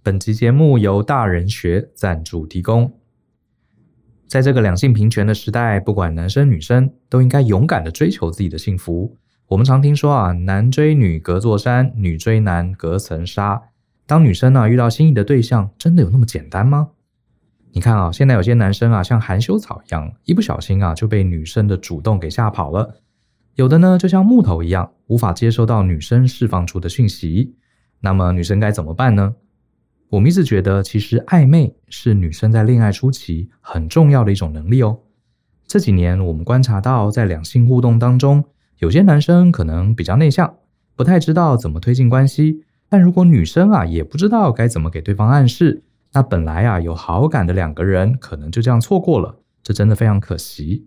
[0.00, 2.92] 本集节目由大人学赞助提供。
[4.28, 9.16] 在这个两性平权的时代，不管男生女生，都应该勇敢的追求自己的幸福。
[9.48, 13.60] 我们常听说啊，男追女隔座山，女追男隔层纱。
[14.06, 16.90] 当女生啊遇到心仪的对象，真的有那么简单吗？
[17.72, 23.00] 你看啊，现在有些男生啊，像含羞草一样，一不小心啊就被女生的主动给吓跑了。
[23.56, 27.56] 有的呢，就像木头一样，无法接收到女生释放出的讯息。
[28.00, 29.34] 那么女生该怎么办呢？
[30.10, 35.00] 我们一直觉得，其实暧昧是女生在恋爱初期很重要的一种能力哦。
[35.66, 38.42] 这几年我们观察到，在两性互动当中，
[38.78, 40.54] 有些男生可能比较内向，
[40.96, 42.64] 不太知道怎么推进关系。
[42.88, 45.82] 但如果女生啊也不知道该怎么给对方暗示，
[46.14, 50.86] 那本来啊有好感的两个人可能就这样错过了，这真的非常可惜。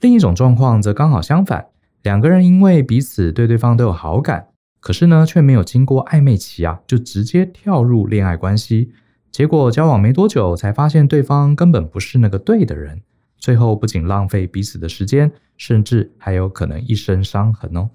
[0.00, 1.66] 另一种状况则刚好相反，
[2.02, 4.46] 两个人因为彼此对对方都有好感。
[4.80, 8.90] 可是呢，却没有经过暧昧期啊，就直接跳入恋爱关系，
[9.30, 13.02] 结果交往没多久，才发现对方根本不是那个对的人，
[13.36, 17.90] 最后不仅浪费彼此的时间，甚至还有可能一身伤痕哦。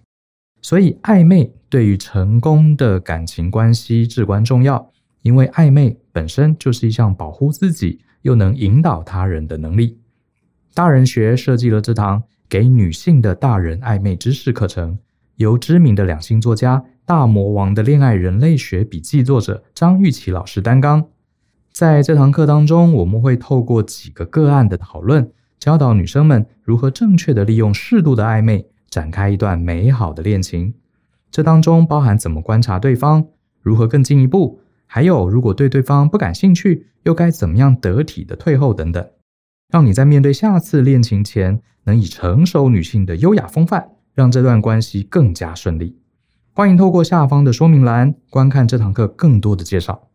[0.61, 4.91] 所以暧昧对于成功的感情关系至关重要，
[5.23, 9.99] 因为暧昧本身就是一项保护自己又能引导他人的能力。
[10.73, 14.99] 大人学设计了这堂给女性的大人暧昧知识课程。
[15.37, 21.07] 由知名的两性作家、大魔王的恋爱人类学笔记作者张玉琪老师担纲。
[21.73, 30.73] 在这堂课当中，我们会透过几个个案的讨论，教导女生们如何正确的利用适度的暧昧，展开一段美好的恋情。
[31.29, 33.27] 这当中包含怎么观察对方，
[33.61, 39.05] 如何更进一步，还有如果对对方不感兴趣，又该怎么样得体的退后等等，
[39.69, 43.94] 让你在面对下次恋情前，能以成熟女性的优雅风范。
[44.15, 45.99] 让这段关系更加顺利。
[46.53, 50.07] 欢迎透过下方的说明栏观看这堂课更多的介绍。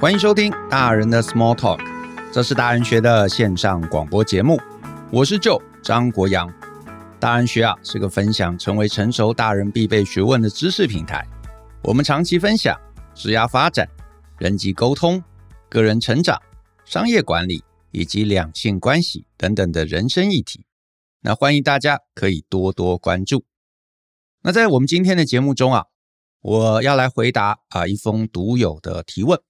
[0.00, 1.78] 欢迎收听大人的 Small Talk，
[2.32, 4.58] 这是大人学的线上广播节目。
[5.10, 6.50] 我是 Joe 张国阳。
[7.20, 11.24] 大人学啊是个分享成为成熟大人必备学问的知识平台。
[11.82, 12.76] 我们长期分享
[13.14, 13.86] 职业发展、
[14.38, 15.22] 人际沟通、
[15.68, 16.40] 个人成长。
[16.92, 20.66] 商业管理以及两性关系等等的人生议题，
[21.22, 23.46] 那欢迎大家可以多多关注。
[24.42, 25.86] 那在我们今天的节目中啊，
[26.42, 29.40] 我要来回答啊一封独有的提问。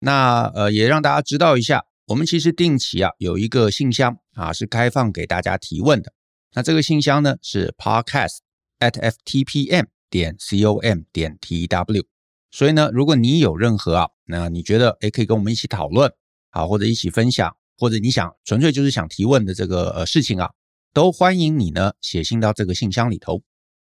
[0.00, 6.12] 那呃也让大家知道一下，我们其实定期啊有一个信箱啊是开放给大家提问的。
[6.54, 8.38] 那这个信箱呢是 podcast
[8.80, 12.04] at ftpm 点 com 点 tw。
[12.50, 16.12] 所以呢，如果你有任何啊，那你觉得诶可以跟我们一起讨论。
[16.54, 20.52] 好，或者一起分享，或者你想纯粹就是想提问的这个呃事情啊，
[20.92, 23.42] 都欢迎你呢写信到这个信箱里头。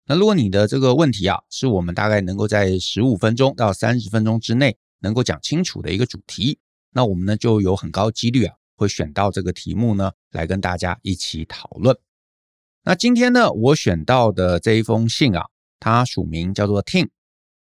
[0.07, 6.57] 那如果你的这个问题啊，是我们大概能够在十五分钟到三十分钟之内能够讲清楚的一个主题，
[6.91, 11.95] 那我们呢就有很高几率啊会选到这个题目呢来跟大家一起讨论。
[12.83, 15.45] 那今天呢我选到的这一封信啊，
[15.79, 17.09] 它署名叫做 Tim，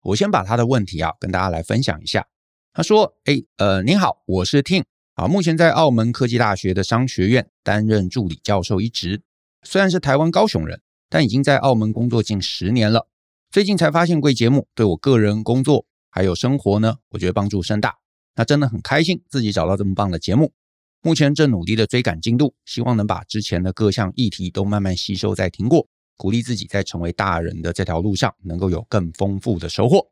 [0.01, 2.27] 我先把他的问题啊跟大家来分享一下。
[2.73, 9.23] 他说：“哎，呃，您好，我是 Tim。”啊，目前在澳门科技大学的商学院担任助理教授一职。
[9.63, 13.09] 虽然是台湾高雄人，但已经在澳门工作近十年了。
[13.53, 17.95] 最近才发现贵节目对我个人工作还有生活呢，我觉得帮助甚大。
[18.35, 20.53] 那真的很开心自己找到这么棒的节目。
[21.01, 25.87] 目前正努力的追赶进度，希望能把之前的各项议题都慢慢吸收再听过，
[26.17, 30.11] 鼓励自己在成为大人的这条路上能够有更丰富的收获。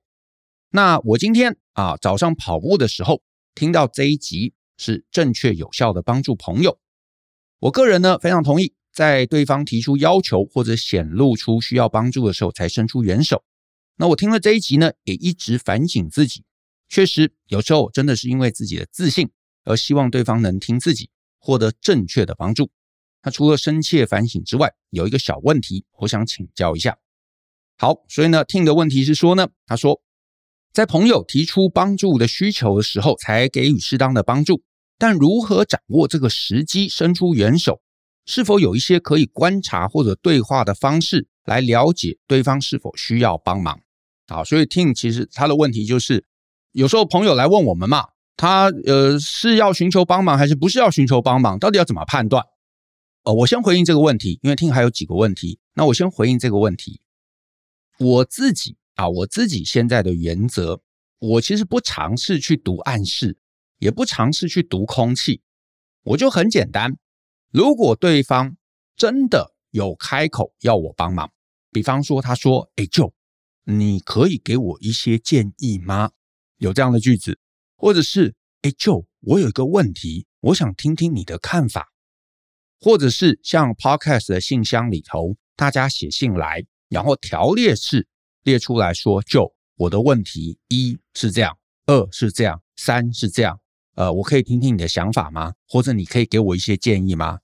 [0.70, 3.20] 那我今天啊早上跑步的时候
[3.56, 4.54] 听到这一集。
[4.82, 6.78] 是正确有效的帮助朋友。
[7.60, 13.44] 我个人呢非常同意，在对方提出要求或者显露出需要帮助的时候才伸出援手。
[13.97, 16.44] 那我听了这一集呢，也一直反省自己。
[16.88, 19.31] 确实，有时候真的是因为自己的自信
[19.65, 22.70] 而希望对方能听自己，获得正确的帮助。
[23.22, 26.99] 那除了深切反省之外，有一个小问题，我想请教一下。
[27.79, 30.02] 好，所以呢，听的问题是说呢，他说，
[30.73, 34.62] 在朋友提出帮助的需求的时候，才给予适当的帮助。
[35.02, 37.82] 但如何掌握这个时机，伸出援手？
[38.25, 43.81] 是否有一些可以观察或者对话的方式来了解对方是否需要帮忙？
[44.28, 46.25] 好，所以 Tim 其实他的问题就是，
[46.70, 51.58] 有时候朋友来问我们嘛，他呃是要寻求帮忙还是不是要寻求帮忙？
[51.58, 52.44] 到底要怎么判断？
[53.25, 55.58] 呃，我先回应这个问题，因为 Tim 还有几个问题。
[55.75, 57.00] 那我先回应这个问题。
[57.98, 60.81] 我自己啊，我自己现在的原则，
[61.19, 63.37] 我其实不尝试去读暗示。
[63.82, 65.43] 也不尝试去读空气，
[66.05, 66.96] 我就很简单。
[67.50, 68.56] 如果对方
[68.96, 71.32] 真的有开口要我帮忙，
[71.73, 73.12] 比方说他说：“哎舅
[73.64, 76.12] 你可以给我一些建议吗？”
[76.58, 77.40] 有这样的句子，
[77.75, 81.93] 或者是：“哎舅我有一个问题，我想听听你的看法。”
[82.79, 88.06] 或者是像 Podcast 的信箱里头，大家写信来，然后条列式
[88.44, 93.58] 列出来说舅我的问题一是这样，二是这样，三是这样。
[93.94, 95.55] 呃，我可以听听你的想法吗？
[95.69, 97.41] 或者你可以给我一些建议吗？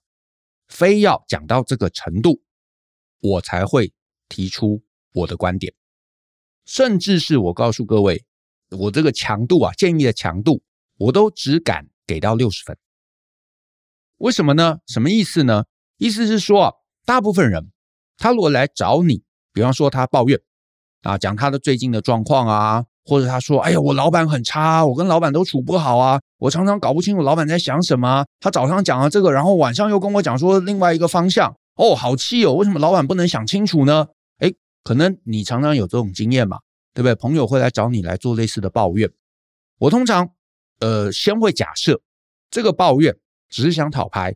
[0.67, 2.41] 非要讲到这个程度，
[3.21, 3.93] 我才会
[4.27, 5.73] 提出我的观点。
[6.65, 8.25] 甚至是我告诉各位，
[8.69, 10.63] 我这个强度啊，建议的强度，
[10.97, 12.77] 我都只敢给到六十分。”
[14.17, 14.79] 为什么呢？
[14.85, 15.65] 什么意思呢？
[15.97, 16.73] 意思是说啊，
[17.05, 17.71] 大部分人
[18.17, 19.23] 他如果来找你，
[19.53, 20.39] 比方说他抱怨
[21.01, 28.23] 啊，讲他的最近的状况啊，或者他说：“哎呀，我老板很差，我跟老板都处不好啊，我常常搞不清楚老板在想什么。
[28.39, 32.53] 他早上讲了这个，然后晚上又跟我讲说另外一个方向，哦，好气哦！
[32.53, 34.07] 为什么老板不能想清楚呢？
[34.39, 36.59] 诶，可能你常常有这种经验嘛，
[36.93, 37.15] 对不对？
[37.15, 39.09] 朋友会来找你来做类似的抱怨，
[39.79, 40.29] 我通常
[40.79, 41.99] 呃先会假设
[42.51, 43.17] 这个抱怨。
[43.51, 44.35] 只是想讨牌，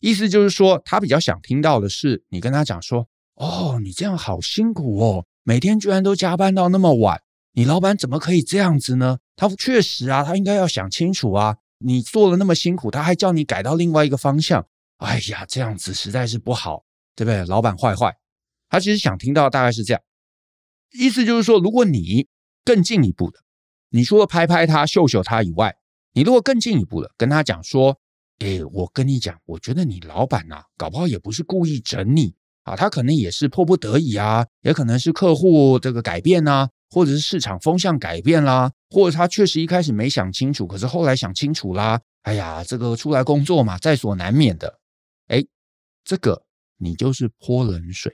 [0.00, 3.06] 意思就是说，他比较想听到的是你跟他讲说
[3.36, 7.20] ：“哦，你这样好辛苦哦，每天居然都加班到那么晚，
[7.58, 9.18] 你老板怎么可以这样子呢？
[9.34, 14.64] 他确实啊，他应该要想清楚啊，你做了那么辛苦，他还叫你改到另外一个方向，
[14.98, 16.84] 哎呀，这样子实在是不好，
[17.16, 17.44] 对不对？
[17.46, 18.16] 老板坏坏。”
[18.70, 20.00] 他其实想听到大概是这样，
[20.92, 22.28] 意思就是说，如果你
[22.64, 23.40] 更进一步的，
[23.90, 25.74] 你除了拍拍他、秀秀他以外，
[26.12, 27.98] 你如果更进一步的跟他讲说。
[28.38, 42.00] 哎，我跟你讲，我觉得你老板呐，搞不好也不是故意整你啊，他可能也是迫不得已啊，也可能是客户这个改变呐，或者是市场风向改变啦，或者他确实一开始没想清楚，可是后来想清楚啦。
[42.22, 44.78] 哎呀，这个出来工作嘛，在所难免的。
[45.28, 45.44] 哎，
[46.04, 46.44] 这个
[46.76, 48.12] 你就是泼冷水，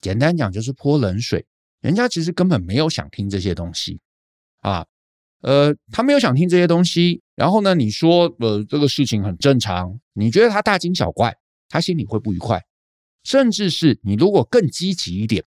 [0.00, 1.44] 简单讲就是泼冷水，
[1.80, 4.00] 人家其实根本没有想听这些东西
[4.60, 4.86] 啊。
[5.40, 11.36] 呃，他没有想听这些东西，然后呢，你说，呃，这个事情很正常，你觉得他大惊小怪，
[11.68, 12.62] 他心里会不愉快，
[13.24, 15.44] 甚至是你如果更积极一点，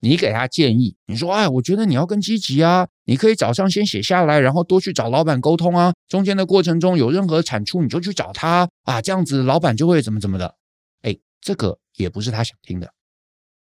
[0.00, 10.56] 你给他建议，你说，哎，我觉得你要更积极啊，你可以早上先写下来，然后多去找老板沟通啊，中间的过程中有任何产出，你就去找他啊，这样子老板就会怎么怎么的，
[11.02, 12.92] 哎，这个也不是他想听的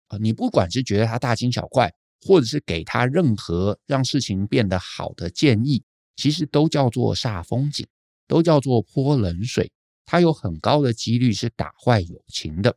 [0.08, 1.94] 啊，你不管是觉得他大惊小怪。
[2.22, 5.82] 或者是给他任何让事情变得好的建议，
[6.18, 7.88] 其实都叫做煞风景，
[8.28, 9.72] 都叫做泼冷水。
[10.06, 12.76] 他有很高的几率是打坏友情的。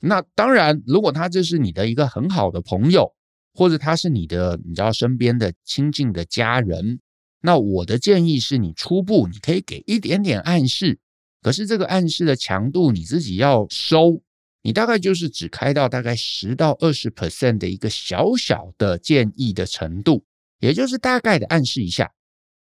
[0.00, 3.14] 那当然，如果他这是你的一个很好的朋友，
[3.54, 7.00] 或者他是你的你知道身边的亲近的家人，
[7.40, 10.98] 那我的建议是你初步你可以给一点点暗示，
[11.40, 14.22] 可是这个暗示的强度你自己要收。
[14.62, 20.24] 你大概就是只开到大概十到二十 percent 的一个小小的建议的程度，
[20.58, 22.10] 也就是大概的暗示一下。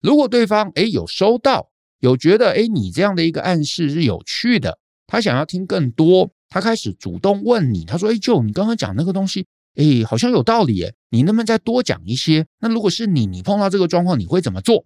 [0.01, 1.69] 如果对方诶有收到，
[1.99, 12.45] 有觉得诶你这样的一个暗示是有趣的，他想要听更多，他开始主动问你，他说：“诶，Joe，你刚刚讲那个东西，诶好像有道理哎，你能不能再多讲一些？
[12.59, 14.85] 那如果是你，你碰到这个状况，你会怎么做？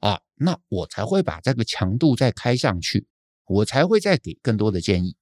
[0.00, 3.06] 啊，那我才会把这个强度再开上去，
[3.46, 5.14] 我才会再给更多的建议。”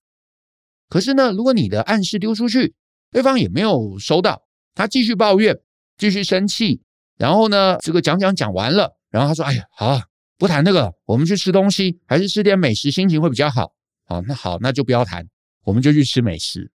[0.89, 2.73] 可是呢，如果你的暗示丢出去，
[3.11, 4.43] 对方也没有收到，
[4.76, 5.59] 他继续抱怨，
[5.99, 6.83] 继续生气，
[7.19, 10.00] 然后呢，这个讲讲讲完了，然后他说：“哎呀，好，
[10.38, 13.73] 不谈那个，我们去吃东西，还是吃点美食，心情会比较好。”
[14.07, 15.29] 好，那好，那就不要谈，
[15.64, 16.71] 我们就去吃美食，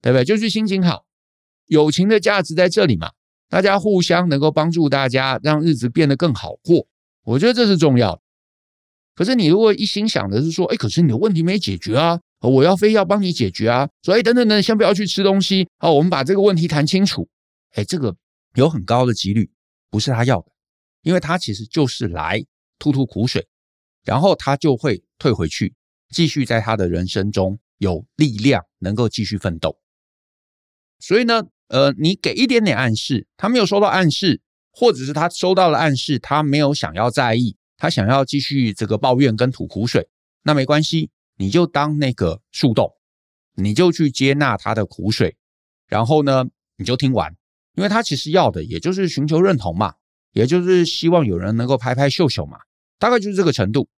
[0.00, 0.24] 对不对？
[0.24, 1.04] 就是心情好，
[1.66, 3.10] 友情的价值在这里嘛，
[3.48, 6.86] 大家互相能够帮助大家，让日子变得更好过，
[7.24, 8.22] 我觉得这是重要的。
[9.14, 13.86] 可是你如果一心想的是说：“哎，可是你的问题没解决啊。”我要非要帮你解决啊！
[14.02, 15.68] 所以等等等，先不要去吃东西。
[15.76, 17.28] 好，我们把这个问题谈清楚。
[17.74, 18.16] 哎，这个
[18.54, 19.50] 有很高的几率
[19.90, 20.46] 不是他要的，
[21.02, 22.42] 因为他其实就是来
[22.78, 23.46] 吐吐苦水，
[24.06, 25.74] 然后他就会退回去，
[26.08, 29.78] 继续在他的人生中有力量，能够继续奋斗。
[30.98, 40.08] 所以呢，呃，你给一点点暗示，他没有收到暗示，或者是他收到了暗示，他没有想要在意，他想要继续这个抱怨跟吐苦水，
[40.42, 41.10] 那没关系。
[41.36, 42.92] 你就当那个树洞，
[43.54, 45.34] 你就去接纳他的苦水，
[45.86, 46.44] 然后呢，
[46.76, 47.34] 你就听完，
[47.76, 49.94] 因为他其实要的也就是寻求认同嘛，
[50.32, 52.58] 也就是希望有人能够拍拍秀秀嘛，
[52.98, 53.88] 大概就是这个程度。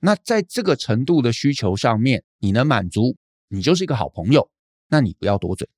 [0.00, 3.16] 那在这个程度的需求上面，你能满足，
[3.48, 4.50] 你就是一个好朋友，
[4.88, 5.68] 那你不要多嘴。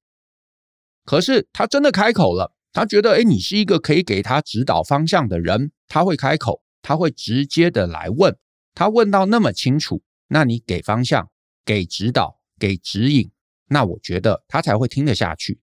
[1.05, 8.37] 可是他真的开口了，他觉得，诶，你是一个可以给他指导方向的人，他会开口，他会直接的来问，
[8.75, 10.03] 他问到那么清楚。
[10.31, 11.31] 那你给方向、
[11.65, 13.31] 给指导、给指引，
[13.69, 15.61] 那我觉得他才会听得下去。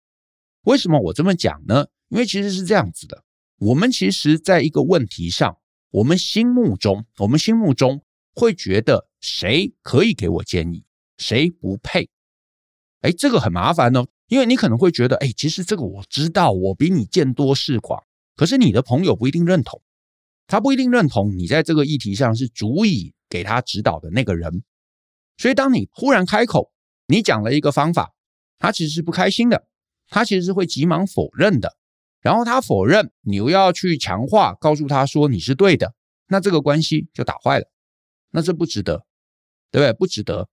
[0.64, 1.86] 为什么我这么讲呢？
[2.10, 3.24] 因为其实是这样子的，
[3.60, 5.60] 我们其实在一个问题上，
[5.92, 10.84] 我们心目中，我们心目中会觉得谁可以给我建议，
[11.18, 12.10] 谁不配。
[13.02, 18.04] 哎，这个很麻烦哦，因为你可能会觉得，哎，其实这个我知道，我比你见多识广，
[18.36, 19.82] 可是你的朋友不一定认同，
[20.48, 24.64] 他不一定认同你在这个议题上是足以给他指导的那个人。
[25.38, 26.72] 所以，当你忽然开口，
[27.08, 28.14] 你讲了一个方法，
[28.58, 29.68] 他其实是不开心的，
[30.08, 31.76] 他其实是会急忙否认的。
[32.22, 35.94] 然后他否认，你又要去强化，告诉他说你是对的，
[36.28, 37.70] 那这个关系就打坏了。
[38.32, 39.06] 那这不值得，
[39.70, 39.94] 对不对？
[39.94, 40.50] 不值得。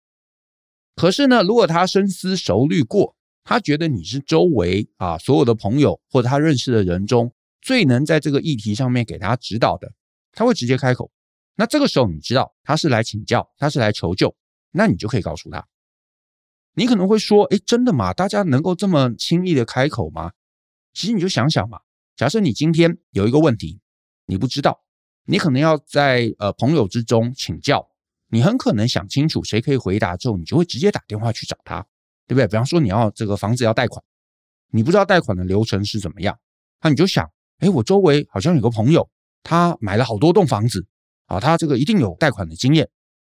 [0.94, 9.92] 可是呢，如果他深思熟虑过，他觉得你是周围啊所有的朋友或者他认识的人中最能在这个议题上面给他指导的，
[10.32, 11.11] 他会直接开口。
[11.54, 14.34] 那这个时候，你知道他是来请教，他是来求救。
[14.70, 15.68] 那你就可以告诉他，
[16.75, 18.14] 你可能会说：“诶，真的吗？
[18.14, 20.32] 大家能够这么轻易的开口吗？”
[20.94, 21.80] 其实你就想想嘛，
[22.16, 23.80] 假设你今天有一个问题，
[24.25, 24.82] 你不知道，
[25.26, 27.87] 你可能要在呃朋友之中请教，
[28.32, 31.84] 你很可能想清楚谁可以回答之后，你就会直接打电话去找他，
[32.26, 32.46] 对不对？
[32.46, 34.02] 比方说你要这个房子要贷款，
[34.72, 36.34] 你不知道贷款的流程是怎么样，
[36.80, 39.06] 那你就想：“诶，我周围好像有个朋友，
[39.42, 40.86] 他买了好多栋房子
[41.26, 42.88] 啊，他这个一定有贷款的经验。”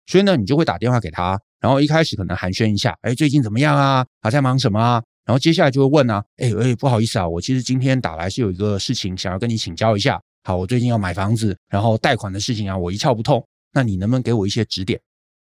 [0.06, 4.04] 所以呢，你就会打电话给他，然后一开始可能寒暄一下，哎，最近怎么样啊？
[4.20, 5.00] 他在忙什么啊？
[5.24, 10.20] 然后接下来就会问啊，哎哎，不好意思啊，我其实今天打来是有一个事情想要跟你请教一下。
[10.42, 15.00] 好，我最近要买房子，然后贷款的事情啊，我一窍不通，那你能不能给我一些指点？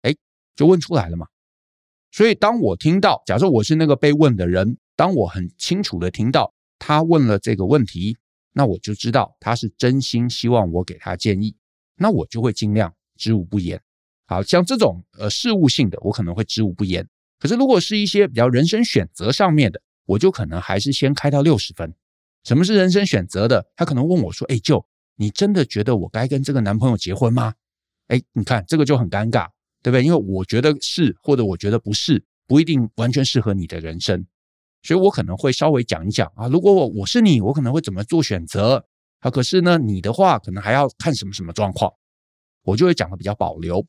[0.01, 0.15] 哎，
[0.55, 1.27] 就问出来了嘛。
[2.11, 8.17] 所以当我听到，假设我是那个被问的人，当我很清楚的听到他问了这个问题，
[8.53, 11.55] 那我就知道他是真心希望我给他建议，
[11.95, 13.79] 那我就会尽量知无不言。
[14.25, 17.07] 好像这种呃事务性的，我可能会知无不言。
[17.39, 21.93] 可是如果是一些比较人生选择上面的，我就可能还是先开到六十分。
[22.43, 23.65] 什么是人生选择的？
[23.75, 24.85] 他可能问我说：“哎，就
[25.15, 27.53] 你真的觉得我该跟这个男朋友结婚吗？”
[28.09, 29.47] 哎，你看这个就很尴尬，
[29.81, 30.03] 对不对？
[30.03, 34.23] 因为我觉得是，或者我觉得不是，不一定完全适合你的人生。
[34.83, 38.85] 所以我可能会稍微讲一讲啊，如果我我是你，我可能会怎么做选择
[39.19, 39.29] 啊？
[39.29, 41.91] 可是呢，你的话可能还要看什么什么状况，
[42.63, 43.85] 我就会讲的比较保留。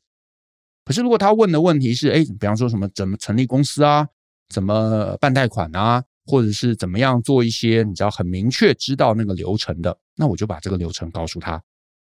[0.85, 4.09] 可是，如果他问的问题是，哎，比方说什么怎么成立公司啊，
[4.49, 11.63] 怎么办贷款啊，或者是怎么样做一些你知道很明确知道那个流程的，那我就把这个流程告诉他。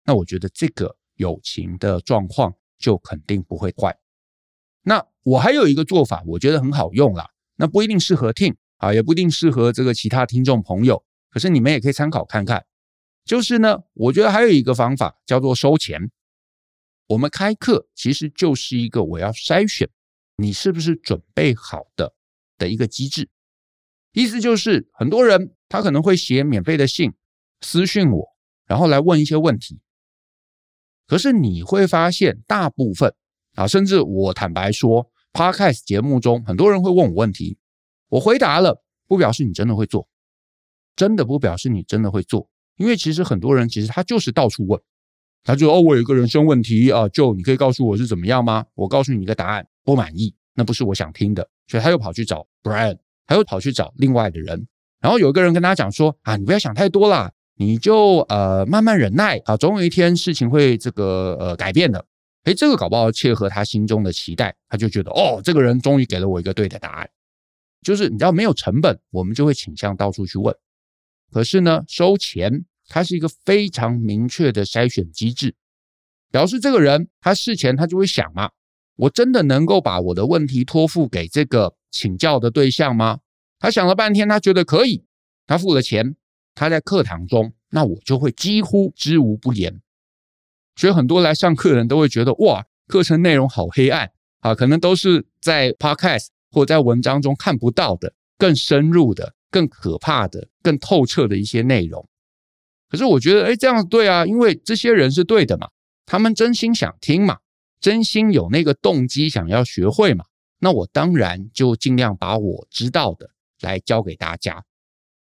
[0.05, 0.93] 那我觉得这个
[1.23, 3.97] 友情的状况就肯定不会坏。
[4.83, 11.05] 那我还有一个做法，我觉得很好用啦，那不一定适合听啊，也不一定适合这个其他听众朋友。
[11.31, 12.67] 可是你们也可以参考看看。
[13.25, 16.11] 就是呢，我觉得还有一个方法叫做收钱。
[17.07, 19.89] 我们开课其实就是一个我要筛选
[20.37, 22.15] 你是不是准备好的
[22.59, 23.29] 的一个机制，
[24.13, 27.13] 意思就是很多人他可能会写免费的信
[27.61, 28.27] 私信我，
[28.67, 29.81] 然后来问一些问题。
[31.13, 33.13] 可是你会发现，大部分
[33.55, 37.59] 啊，甚至我坦白说，Podcast 节目中很多人会问我问题，
[38.09, 40.09] 我回答了，不表示你真的会做，
[40.97, 44.81] 真的不表示你真的会做，因为其实很多人其实他就是到处问。
[45.45, 48.65] 他就：“哦，我有个人生问题啊，就你可以告诉我是怎么样吗？
[48.75, 51.47] 我告诉你一个答案，不满意，那不是我想听的。
[51.67, 54.67] 所以他又跑去找 Brian，他又跑去找另外的人。
[54.99, 62.05] 然后有一个人跟他讲说：啊，你不要想太多啦，你就呃慢慢忍耐啊，总有一天事情会这个呃改变的。
[62.45, 67.11] 诶，这个搞不好切合他心中的期待，他就觉得哦，这个人终于给了我一个对的答案。
[67.83, 70.55] 就是你知道没有成本，我们就会倾向到处去问。
[71.31, 75.55] 可是呢，收钱。”它是一个非常明确的筛选机制，
[76.31, 78.51] 表示这个人他事前他就会想嘛，
[78.97, 83.21] 我真的能够把我的问题托付给这个请教的对象吗？
[83.59, 85.07] 他想了半天，他觉得可以，
[85.47, 86.17] 他付了钱，
[86.55, 89.81] 他在课堂中，那我就会几乎知无不言。
[90.77, 102.09] 所以很多来上课的人都会觉得哇，课程内容好黑暗啊，可能都是在 Podcast 或在文章中看不到的更深入的、更可怕的、更透彻的一些内容。
[102.89, 105.69] 可是我觉得，哎，这样对啊，因为这些人是对的嘛，
[106.05, 107.39] 他们真心想听嘛，
[107.81, 110.25] 真心有那个动机想要学会嘛，
[110.59, 113.31] 那我当然就尽量把我知道的
[113.61, 114.63] 来教给大家。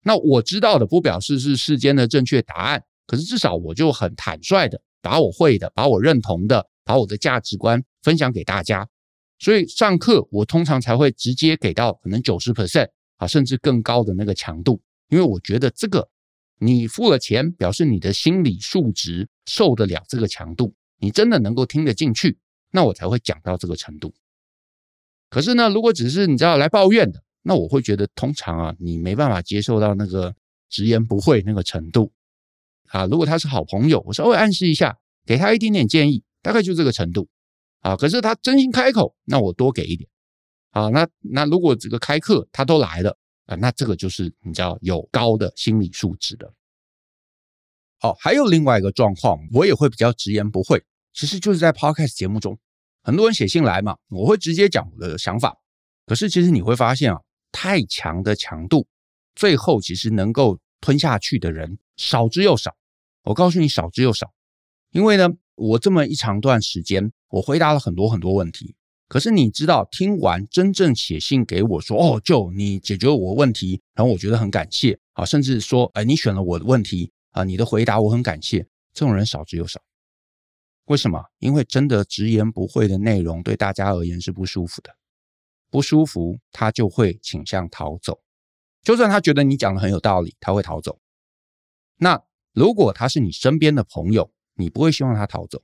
[0.03, 8.87] 那我知道的不表示是世间的正确答案，可是至少我就很坦率的把我会的、把我认同的、把我的价值观分享给大家。
[9.39, 16.09] 所以上课我通常才会直接给到可能九十 percent 啊，甚至更高的那个强度，因为我觉得这个。
[16.63, 22.37] 你付了钱，表示你的心理素质受得了这个强度，你真的能够听得进去，
[22.69, 24.13] 那我才会讲到这个程度。
[25.31, 30.35] 可是呢，如果只是你知道来抱怨的那我会觉得通常啊，你没办法接受到那个
[30.69, 32.11] 直言不讳那个程度
[32.89, 33.05] 啊。
[33.05, 37.27] 如果他是好朋友，我稍微暗示一下，给他一点点建议，大概就这个程度
[37.79, 37.95] 啊。
[37.95, 40.09] 可是他真心开口，那我多给一点
[40.69, 40.89] 啊。
[40.89, 46.53] 那那如果这个开课他都来了啊，那这个就是你知道有高的心理素质的。
[47.99, 50.83] 好，还有另外一个状况，我也会比较直言不讳，
[51.13, 52.57] 其实就是在 Podcast 节目中，
[53.03, 55.55] 很多人写信来嘛，我会直接讲我的想法。
[56.07, 57.21] 可是其实你会发现啊，
[57.51, 58.87] 太强的强度，
[59.35, 62.75] 最后其实能够吞下去的人少之又少。
[63.23, 64.31] 我告诉你，少之又少。
[64.91, 68.75] 因为呢，我这么一长段时间，我回答了很多很多问题。
[69.07, 78.65] 可是你知道，听完真正写信给我说，哦就你解决我问题，然后我觉得很感谢啊，甚至说，哎，你选了我的问题啊，你的回答我很感谢。
[78.93, 79.81] 这种人少之又少。
[80.85, 81.23] 为什么？
[81.39, 84.89] 因为真的直言不讳的内容对大家而言是不舒服的。
[85.71, 88.21] 不舒服，他就会倾向逃走。
[88.83, 90.99] 就算他觉得你讲的很有道理，他会逃走。
[91.97, 92.21] 那
[92.53, 95.63] 如果他是你身边的朋友，你不会希望他逃走。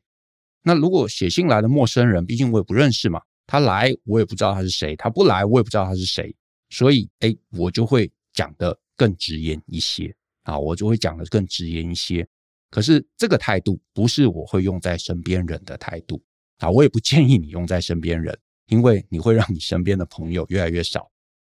[0.64, 6.36] 那如果写信来的陌生人，毕竟我也不认识嘛，他来我也不知道他是谁，他不来我也不知道他是谁，
[6.70, 12.28] 所以哎，我就会讲的更直言一些啊，我就会讲的更直言一些。
[12.70, 16.22] 可是这个态度不是我会用在身边人的态度
[16.58, 18.38] 啊，我也不建议你用在身边人。
[18.68, 21.12] 因为你会让你身边的朋友越来越少，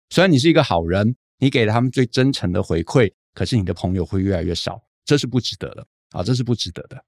[0.08, 7.04] 虽然你是一个好人，你给了他们最真诚的回馈，可是你的朋友会越来越少，这是不值得的啊，这是不值得的。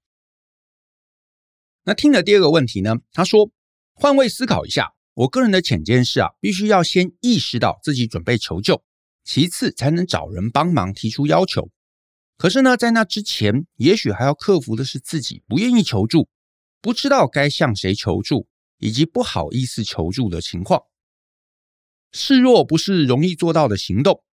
[1.85, 2.95] 那听了第二个问题呢？
[3.11, 3.49] 他说，
[3.93, 8.83] 换位思考一下，我个人的浅见是啊，必须要先意识到自己准备求救，
[9.23, 11.69] 其次才能找人帮忙提出要求。
[12.37, 16.27] 可是呢，在那之前，也许还要克服的是自己不愿意求助，
[16.81, 18.47] 不知道该向谁求助。
[18.79, 20.83] 以及不好意思求助的情况，
[22.11, 24.23] 示弱不是容易做到的行动。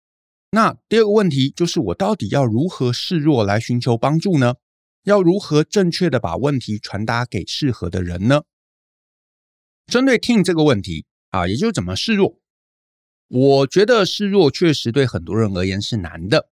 [0.51, 4.55] 那第二个问题就是，我到底要如何示弱来寻求帮助呢？
[5.05, 8.43] 要如何正确的把问题传达给适合的人呢？
[9.87, 12.39] 针对听这个问题啊，也就是怎么示弱，
[13.29, 16.51] 我觉得示弱确实对很多人而言是难的。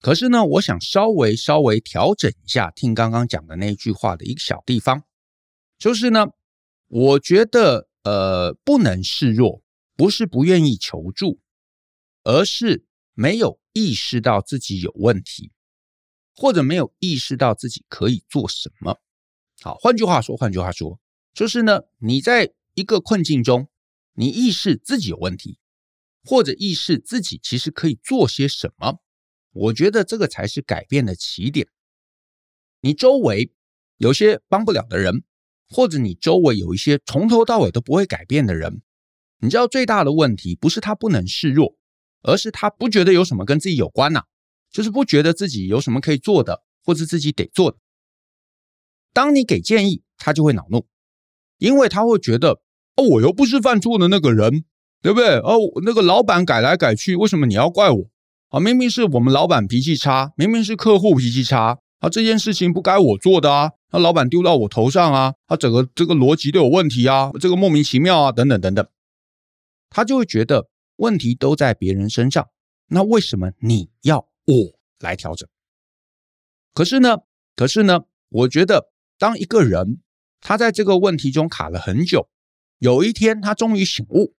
[0.00, 5.02] 可是呢，我想稍微稍微调整一下听刚刚讲的那句话的一个小地方，
[5.78, 6.26] 就是呢。
[6.88, 9.62] 我觉得，呃，不能示弱，
[9.94, 11.38] 不是不愿意求助，
[12.24, 15.52] 而是没有意识到自己有问题，
[16.34, 18.98] 或者没有意识到自己可以做什么。
[19.60, 20.98] 好，换句话说，换句话说，
[21.34, 23.68] 就是呢，你在一个困境中，
[24.14, 25.58] 你意识自己有问题，
[26.24, 29.00] 或者意识自己其实可以做些什么，
[29.52, 31.68] 我觉得这个才是改变的起点。
[32.80, 33.52] 你周围
[33.98, 35.22] 有些帮不了的人。
[35.70, 38.82] 或者你周围有一些从头到尾都不会改变的人，
[39.40, 41.76] 你知道最大的问题不是他不能示弱，
[42.22, 44.22] 而是他不觉得有什么跟自己有关呐，
[44.70, 47.76] 就是不觉得自己有什么可以做的，或是自己得做的。
[49.12, 50.86] 当你给建议，他就会恼怒，
[51.58, 52.60] 因为他会觉得
[52.96, 54.64] 哦，我又不是犯错的那个人，
[55.02, 55.36] 对不对？
[55.38, 58.10] 哦，那个老板改来改去，为什么你要怪我？
[58.48, 61.78] 啊，明明是我们老板脾气差，明明是客户脾气差。
[61.98, 63.72] 啊，这件事情不该我做的啊！
[63.90, 65.34] 那老板丢到我头上啊！
[65.48, 67.32] 他整个这个逻辑都有问题啊！
[67.40, 68.30] 这个莫名其妙啊！
[68.30, 68.86] 等等等等，
[69.90, 72.46] 他就会觉得问题都在别人身上。
[72.86, 74.54] 那为什么你要我
[75.00, 75.48] 来调整？
[76.72, 77.18] 可是呢，
[77.56, 80.00] 可是呢，我觉得当一个人
[80.40, 82.28] 他在这个问题中卡了很久，
[82.78, 84.34] 有一天他终于醒悟，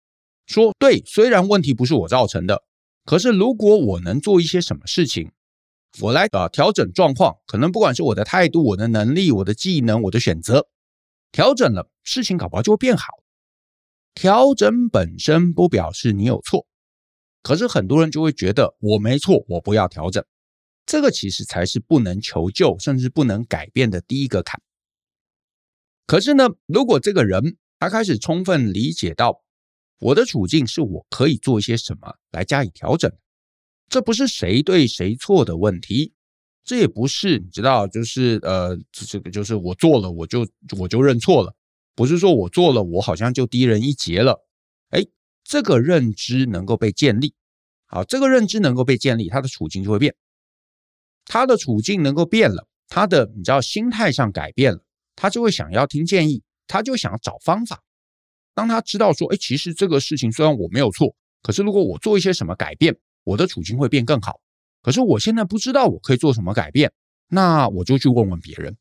[0.45, 2.63] 说：“对，虽然问题不是我造成的，
[3.03, 5.31] 可是如果我能做一些什么事情。”
[6.01, 10.67] 我来啊，调整状况，可能不管是我的态度、我的能力、我的技能、我的选择，
[11.31, 13.05] 调整了，事情搞不好就会变好。
[14.13, 16.65] 调整本身不表示你有错，
[17.41, 20.23] 可是很多人就会觉得我没错，我不要调整。
[20.85, 24.61] 这个其实才是不能求救，甚至不能改变的第一个坎。
[26.05, 29.43] 可是呢，如果这个人他开始充分理解到
[29.99, 33.11] 我的处境是我可以做一些什么来加以调整。
[33.89, 36.13] 这不是谁对谁错的问题，
[36.63, 40.47] 这也不是你知道，就是呃，这个就是我做了我就
[40.77, 41.55] 我就认错了，
[41.95, 44.45] 不是说我做了我好像就低人一截了。
[44.89, 45.03] 哎，
[45.43, 47.33] 这个认知能够被建立，
[47.87, 50.15] 好，这个认知能够被建立，他的处境就会变，
[51.25, 54.83] 他的处境能够变了，他的你知道心态上改变了，
[55.15, 57.81] 他就会想要听建议，他就想找方法。
[58.53, 62.95] 当他知道说，哎，其实这个事情虽然我没有错，可是如果我做一些什么改变。
[63.29, 64.41] 我的处境会变更好，
[64.81, 66.91] 可是我现在不知道我可以做什么改变，
[67.27, 68.75] 那我就去问问别人。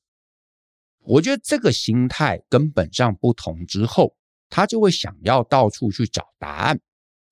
[1.01, 4.17] 我觉得这个心态根本上不同之后，
[4.49, 6.81] 他就会想要到处去找答案，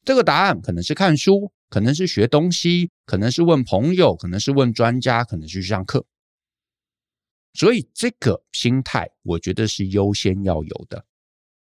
[0.05, 6.05] 这个答案可能是看书，可能是学东西，可能是问朋友，可能是问专家，可能是去上课。
[7.55, 11.07] 所以这个心态，我觉得是优先要有的。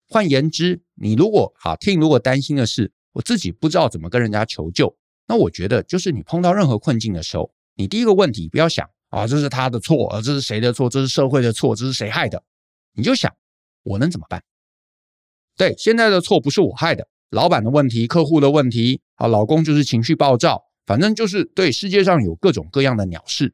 [0.08, 4.96] 换言之，你如果啊听，如果担心的是我自己不知道怎么跟人家求救，
[5.30, 12.44] 那我觉得就是你碰到任何困境的时候，你第一个问题不要想啊这是他的错，啊这是谁的错，这是社会的错，这是谁害的，
[12.96, 13.32] 你就想
[13.84, 14.44] 我能怎么办？
[15.56, 23.54] 对，现在的错不是我害的，老板的问题，客户的问题，啊老公就是情绪暴躁，反正就是对世界上有各种各样的鸟事，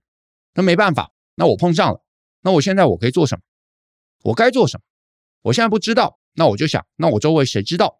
[0.54, 2.02] 那没办法，那我碰上了。
[2.42, 3.42] 那我现在我可以做什么？
[4.24, 4.84] 我该做什么？
[5.42, 8.00] 我现在不知道，那我就想，那我周围谁知道？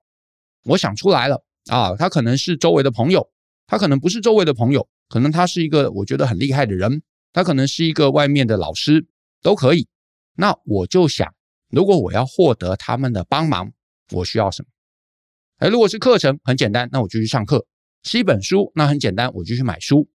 [0.64, 3.30] 我想出来了啊，他可能是周围的朋友，
[3.68, 7.02] 他可能不是周围的朋友，可能他是一个我觉得很厉害的人，
[7.34, 9.08] 他可能是一个外面的老师，
[9.42, 9.88] 都可以。
[10.36, 11.34] 那我就想，
[11.70, 13.72] 如果我要获得他们的帮忙，
[14.12, 14.68] 我需要什么？
[15.58, 17.60] 哎，如果是课程，很简单，那我就去上课；
[18.04, 20.10] 是一本书，那很简单，我就去买书，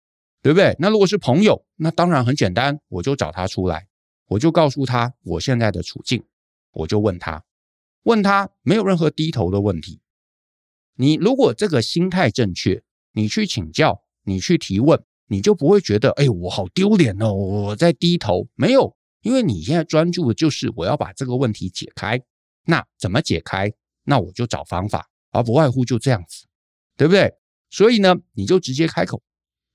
[0.41, 0.75] 对不对？
[0.79, 3.87] 那如果是朋友，那当然很简单，我就找他出来。
[4.29, 6.23] 我就告诉他我现在的处境，
[6.71, 7.45] 我就问他，
[8.03, 10.01] 问他没有任何低头的问题。
[10.95, 12.83] 你如果这个心态正确，
[13.17, 18.47] 你去请教，你去提问，你就不会觉得，哎，我好丢脸哦，我在低头。
[18.53, 22.21] 没有，因为你现在专注的就是我要把这个问题解开。
[22.65, 23.73] 那怎么解开？
[24.03, 26.45] 那我就找方法，而不外乎就这样子，
[26.95, 27.33] 对不对？
[27.71, 29.19] 所以呢，你就直接开口，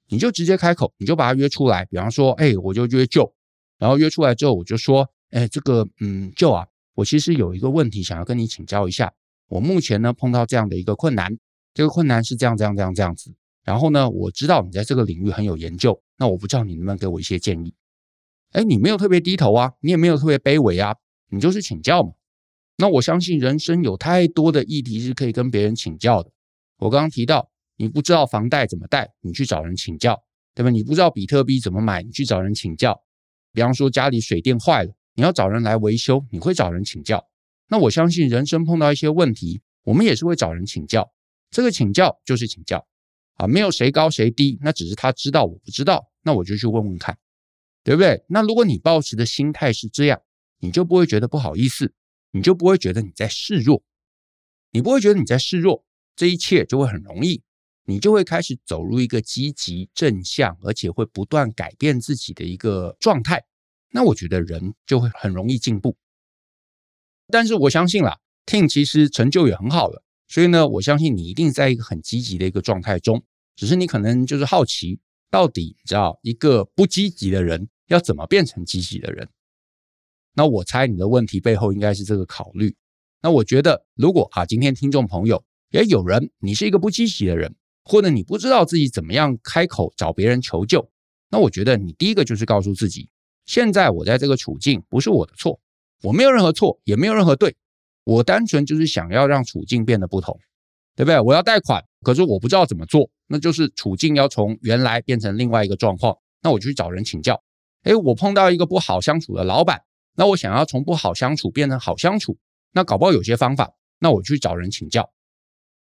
[0.07, 1.85] 你就直接开口，你就把他约出来。
[1.87, 3.35] 比方说，哎，我就约舅。
[3.77, 9.13] 然后约出来之后，我就说：“哎，这个，嗯舅啊，我其实有一个问题想要跟你请教一下。
[9.49, 11.37] 我目前呢碰到这样的一个困难，
[11.75, 13.35] 这个困难是这样这样这样这样子。
[13.65, 17.75] 然后呢，我知道你在这个领域很有研究，那我不知道你能不能给我一些建议？
[18.51, 20.95] 哎，你没有特别低头啊，你也没有特别卑微啊，
[21.31, 22.13] 你就是请教嘛。
[22.77, 26.31] 那我相信人生有太多的议题是可以跟别人请教的。
[26.79, 30.21] 我刚刚提到，你不知道房贷怎么贷，你去找人请教，
[30.55, 30.71] 对吧？
[30.71, 33.01] 你不知道比特币怎么买，你去找人请教。”
[33.55, 37.29] 比方说家里水电坏了，你要找人来维修，你会找人请教。
[37.69, 41.12] 那我相信人生碰到一些问题，我们也是会找人请教。
[41.53, 42.85] 这个请教就是请教
[43.35, 47.17] 啊，没有谁高谁低，那只是他知道我不知道，那我就去问问看，
[47.85, 48.25] 对不对？
[48.29, 50.21] 那如果你抱持的心态是这样，
[50.59, 51.95] 你就不会觉得不好意思，
[52.33, 53.85] 你就不会觉得你在示弱，
[54.73, 55.85] 你不会觉得你在示弱，
[56.17, 57.43] 这一切就会很容易。
[57.85, 63.45] 你就会开始走入一个积极正向，而且会不断改变自己的一个状态。
[63.91, 65.97] 那我觉得人就会很容易进步。
[67.27, 70.02] 但是我相信啦，Tim 其实成就也很好了，
[70.33, 73.23] 所以呢，我相信你一定在一个很积极的一个状态中。
[73.55, 74.99] 只是你可能就是好奇，
[75.31, 79.29] 到底你知道一个不积极的人要怎么变成积极的人？
[80.35, 82.75] 那我猜你的问题背后应该是这个考虑。
[83.21, 87.55] 那我觉得，如果啊，今天听众朋友也有人，你是一个不积极的人。
[87.85, 90.89] 或者你不知道自己怎么样开口找别人求救，
[91.29, 93.11] 那我觉得你第一个就是告诉自己，
[93.45, 95.61] 现在我在这个处境不是我的错，
[96.03, 97.55] 我没有任何错，也没有任何对，
[98.05, 100.39] 我单纯就是想要让处境变得不同，
[100.97, 101.21] 对不对？
[101.21, 107.43] 我要贷款，可是我不知道怎么做，那就是处境要从原来变成另外一个状况，那我就去找人请教。
[107.85, 109.83] 诶，我碰到一个不好相处的老板，
[110.15, 112.39] 那我想要从不好相处变成好相处，
[112.73, 115.11] 那搞不好有些方法，那我去找人请教。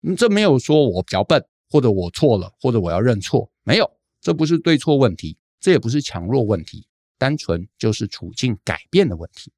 [0.03, 1.45] 嗯，这没有说我比较笨。
[1.69, 3.91] 或者我错了，或者我要认错，没有，
[4.21, 6.87] 这不是对错问题，这也不是强弱问题，
[7.19, 9.53] 单纯就是处境改变的问题。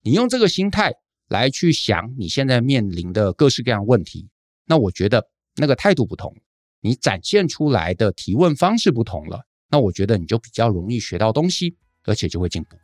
[0.00, 0.94] 你用这个心态
[1.28, 4.28] 来去想你现在面临的各式各样问题，
[4.66, 6.34] 那我觉得那个态度不同，
[6.80, 12.76] 你展现出来的提问方式不同了，那我觉得你就比较容易学到东西，而且就会进步。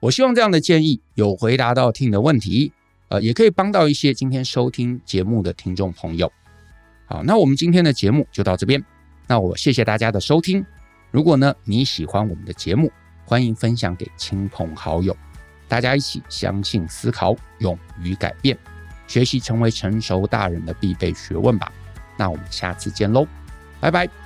[0.00, 2.72] 我希望这样的建议有回答到听的问题，
[3.08, 6.30] 呃，也可以帮到一些今天收听节目的听众朋友。
[7.06, 8.84] 好，那我们今天的节目就到这边。
[9.28, 10.64] 那我谢谢大家的收听。
[11.10, 12.90] 如果呢你喜欢我们的节目，
[13.24, 15.16] 欢迎分享给亲朋好友，
[15.72, 18.54] 大家一起相信、思考、勇于改变，
[19.06, 21.72] 学习成为成熟大人的必备学问吧。
[22.14, 23.26] 那我们下次见喽，
[23.80, 24.21] 拜拜。